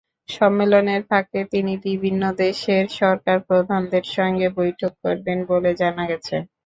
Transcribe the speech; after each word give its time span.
সম্মেলনের 0.31 1.01
ফাঁকে 1.09 1.41
তিনি 1.53 1.73
বিভিন্ন 1.85 2.21
দেশের 2.41 2.83
সরকারপ্রধানদের 2.99 4.05
সঙ্গে 4.15 4.47
বৈঠক 4.57 4.91
করবেন 5.03 5.37
বলে 5.51 5.71
জানা 5.81 6.03
গেছে। 6.11 6.35